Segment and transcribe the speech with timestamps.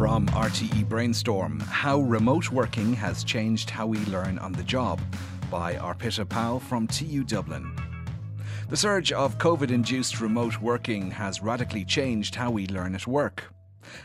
[0.00, 4.98] From RTE Brainstorm How Remote Working Has Changed How We Learn on the Job
[5.50, 7.70] by Arpita Pal from TU Dublin.
[8.70, 13.52] The surge of COVID induced remote working has radically changed how we learn at work.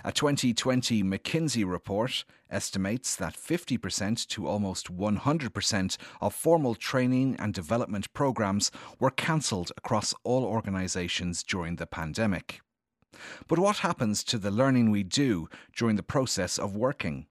[0.04, 8.12] A 2020 McKinsey report estimates that 50% to almost 100% of formal training and development
[8.12, 12.60] programs were cancelled across all organisations during the pandemic.
[13.48, 17.28] But what happens to the learning we do during the process of working?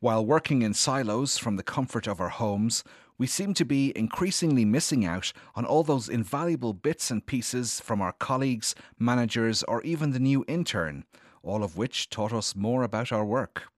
[0.00, 2.84] While working in silos from the comfort of our homes,
[3.18, 8.00] we seem to be increasingly missing out on all those invaluable bits and pieces from
[8.00, 11.04] our colleagues, managers, or even the new intern,
[11.42, 13.68] all of which taught us more about our work.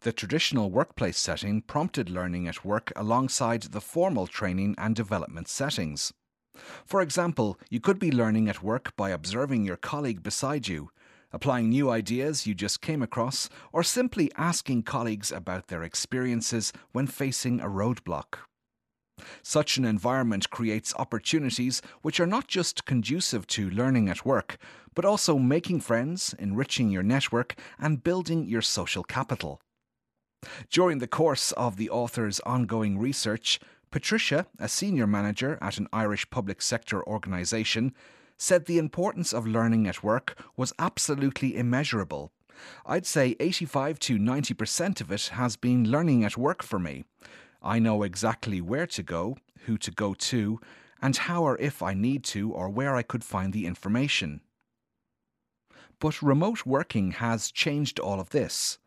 [0.00, 6.12] The traditional workplace setting prompted learning at work alongside the formal training and development settings.
[6.84, 10.90] For example, you could be learning at work by observing your colleague beside you,
[11.32, 17.06] applying new ideas you just came across, or simply asking colleagues about their experiences when
[17.06, 18.38] facing a roadblock.
[19.42, 24.56] Such an environment creates opportunities which are not just conducive to learning at work,
[24.94, 29.60] but also making friends, enriching your network, and building your social capital.
[30.70, 36.30] During the course of the author's ongoing research, Patricia, a senior manager at an Irish
[36.30, 37.92] public sector organisation,
[38.36, 42.30] said the importance of learning at work was absolutely immeasurable.
[42.86, 47.04] I'd say 85 to 90% of it has been learning at work for me.
[47.62, 50.60] I know exactly where to go, who to go to,
[51.02, 54.40] and how or if I need to, or where I could find the information.
[55.98, 58.78] But remote working has changed all of this.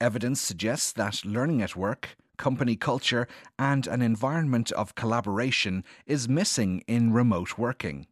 [0.00, 6.82] Evidence suggests that learning at work, company culture, and an environment of collaboration is missing
[6.86, 8.06] in remote working.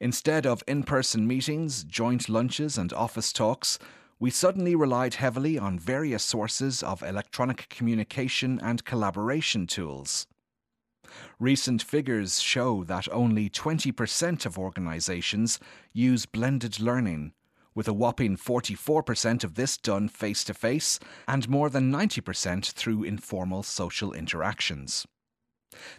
[0.00, 3.78] Instead of in person meetings, joint lunches, and office talks,
[4.20, 10.28] we suddenly relied heavily on various sources of electronic communication and collaboration tools.
[11.40, 15.58] Recent figures show that only 20% of organisations
[15.92, 17.32] use blended learning,
[17.74, 23.04] with a whopping 44% of this done face to face and more than 90% through
[23.04, 25.06] informal social interactions.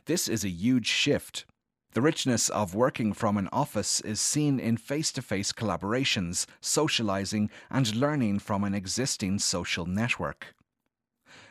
[0.05, 1.45] This is a huge shift
[1.93, 7.51] the richness of working from an office is seen in face to face collaborations, socializing,
[7.69, 10.55] and learning from an existing social network.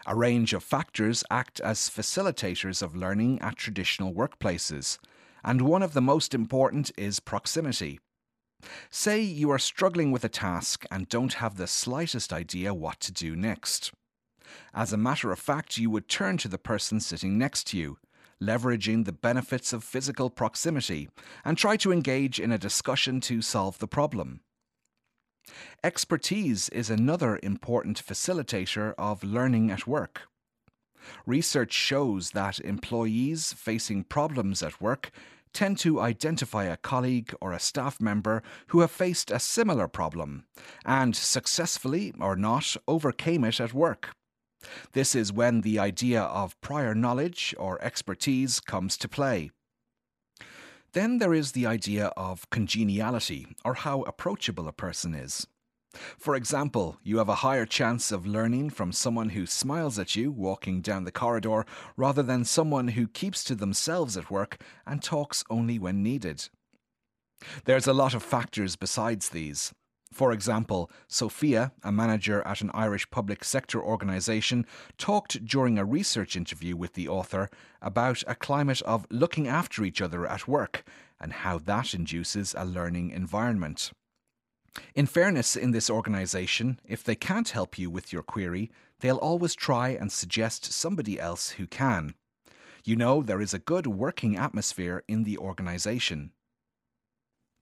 [0.05, 4.99] A range of factors act as facilitators of learning at traditional workplaces,
[5.45, 8.01] and one of the most important is proximity.
[8.91, 13.13] Say you are struggling with a task and don't have the slightest idea what to
[13.13, 13.93] do next.
[14.75, 17.99] As a matter of fact, you would turn to the person sitting next to you
[18.43, 21.09] leveraging the benefits of physical proximity,
[21.45, 24.41] and try to engage in a discussion to solve the problem.
[25.85, 30.23] Expertise is another important facilitator of learning at work.
[31.27, 35.11] Research shows that employees facing problems at work
[35.53, 40.45] tend to identify a colleague or a staff member who have faced a similar problem
[40.85, 44.15] and successfully or not overcame it at work.
[44.93, 49.51] This is when the idea of prior knowledge or expertise comes to play.
[50.93, 55.47] Then there is the idea of congeniality, or how approachable a person is.
[56.19, 60.31] For example, you have a higher chance of learning from someone who smiles at you
[60.31, 61.67] walking down the corridor
[61.97, 66.49] rather than someone who keeps to themselves at work and talks only when needed.
[67.65, 69.73] There's a lot of factors besides these.
[70.13, 74.67] For example, Sophia, a manager at an Irish public sector organisation,
[74.99, 77.49] talked during a research interview with the author
[77.81, 80.85] about a climate of looking after each other at work
[81.19, 83.93] and how that induces a learning environment.
[84.95, 89.55] In fairness, in this organisation, if they can't help you with your query, they'll always
[89.55, 92.15] try and suggest somebody else who can.
[92.85, 96.33] You know, there is a good working atmosphere in the organisation.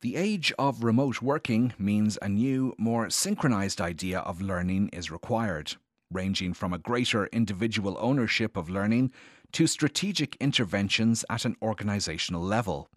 [0.02, 5.74] The age of remote working means a new, more synchronized idea of learning is required,
[6.10, 9.12] ranging from a greater individual ownership of learning
[9.52, 12.88] to strategic interventions at an organizational level.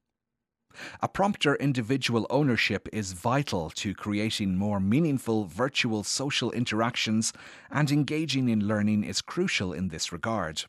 [1.02, 7.34] A prompter individual ownership is vital to creating more meaningful virtual social interactions,
[7.70, 10.64] and engaging in learning is crucial in this regard.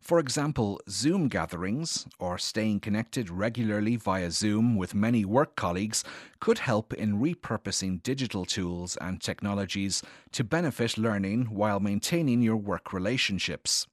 [0.00, 6.04] For example, Zoom gatherings, or staying connected regularly via Zoom with many work colleagues,
[6.40, 10.02] could help in repurposing digital tools and technologies
[10.32, 13.86] to benefit learning while maintaining your work relationships.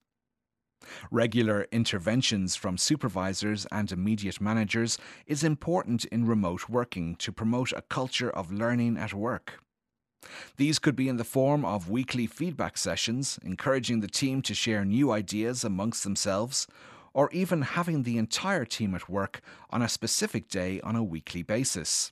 [1.10, 7.84] Regular interventions from supervisors and immediate managers is important in remote working to promote a
[7.84, 9.60] culture of learning at work.
[10.58, 14.86] These could be in the form of weekly feedback sessions, encouraging the team to share
[14.86, 16.68] new ideas amongst themselves,
[17.14, 21.42] or even having the entire team at work on a specific day on a weekly
[21.42, 22.12] basis.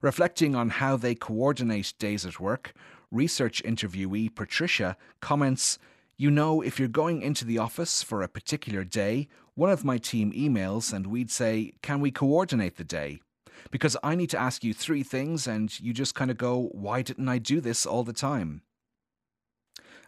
[0.00, 2.72] Reflecting on how they coordinate days at work,
[3.10, 5.78] research interviewee Patricia comments
[6.20, 9.96] You know, if you're going into the office for a particular day, one of my
[9.96, 13.22] team emails and we'd say, Can we coordinate the day?
[13.70, 17.00] Because I need to ask you three things and you just kind of go, Why
[17.00, 18.60] didn't I do this all the time?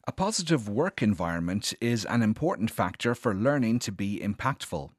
[0.06, 4.91] A positive work environment is an important factor for learning to be impactful.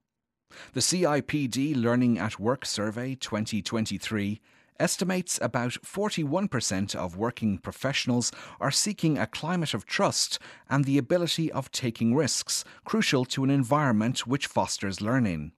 [0.73, 4.41] The CIPD Learning at Work Survey 2023
[4.79, 10.39] estimates about 41% of working professionals are seeking a climate of trust
[10.69, 15.51] and the ability of taking risks, crucial to an environment which fosters learning.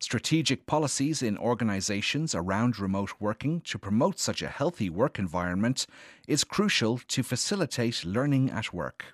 [0.00, 5.86] Strategic policies in organizations around remote working to promote such a healthy work environment
[6.28, 9.06] is crucial to facilitate learning at work.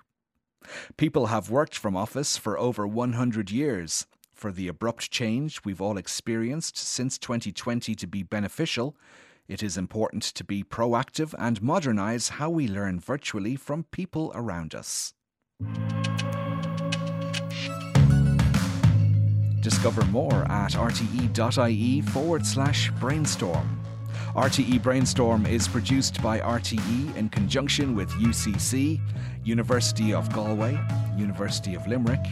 [0.97, 4.05] People have worked from office for over 100 years.
[4.45, 8.95] For the abrupt change we've all experienced since 2020 to be beneficial,
[9.47, 14.75] it is important to be proactive and modernise how we learn virtually from people around
[14.75, 15.15] us.
[19.61, 23.81] Discover more at rte.ie forward slash brainstorm.
[24.35, 29.01] RTE Brainstorm is produced by RTE in conjunction with UCC,
[29.43, 30.79] University of Galway,
[31.17, 32.23] University of Limerick,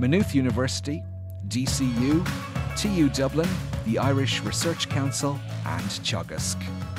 [0.00, 1.04] Maynooth University,
[1.50, 2.24] DCU,
[2.76, 3.48] TU Dublin,
[3.84, 6.89] the Irish Research Council, and Teagasc.